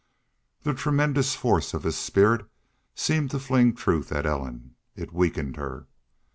[0.63, 2.47] The tremendous force of his spirit
[2.95, 4.73] seemed to fling truth at Ellen.
[4.95, 5.85] It weakened her.